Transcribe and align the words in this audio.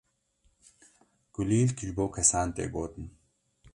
kulîlk 1.33 1.77
ji 1.85 1.91
bo 1.97 2.05
kesan 2.15 2.47
tê 2.55 2.65
gotin. 2.73 3.07